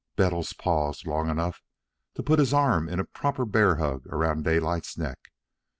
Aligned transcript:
Bettles 0.15 0.53
paused 0.53 1.05
long 1.05 1.29
enough 1.29 1.61
to 2.15 2.23
put 2.23 2.39
his 2.39 2.55
arm 2.55 2.89
in 2.89 2.99
a 2.99 3.03
proper 3.05 3.45
bear 3.45 3.75
hug 3.75 4.07
around 4.07 4.41
Daylight's 4.43 4.97
neck. 4.97 5.29